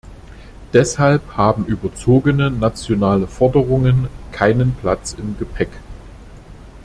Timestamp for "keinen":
4.31-4.73